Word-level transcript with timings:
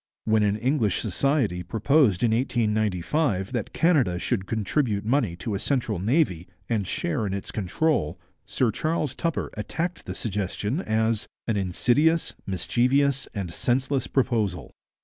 When 0.25 0.41
an 0.41 0.57
English 0.57 0.97
society 0.99 1.61
proposed 1.61 2.23
in 2.23 2.31
1895 2.31 3.51
that 3.51 3.71
Canada 3.71 4.17
should 4.17 4.47
contribute 4.47 5.05
money 5.05 5.35
to 5.35 5.53
a 5.53 5.59
central 5.59 5.99
navy 5.99 6.47
and 6.67 6.87
share 6.87 7.27
in 7.27 7.35
its 7.35 7.51
control, 7.51 8.19
Sir 8.47 8.71
Charles 8.71 9.13
Tupper 9.13 9.51
attacked 9.53 10.07
the 10.07 10.15
suggestion 10.15 10.81
as 10.81 11.27
'an 11.47 11.55
insidious, 11.55 12.33
mischievous, 12.47 13.27
and 13.35 13.53
senseless 13.53 14.07
proposal.' 14.07 14.73